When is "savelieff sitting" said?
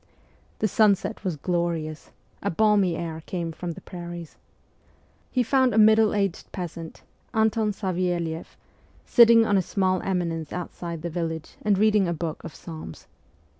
7.71-9.45